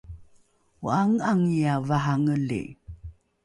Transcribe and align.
o’ange’angiae 0.85 1.73
varangeli 1.87 2.61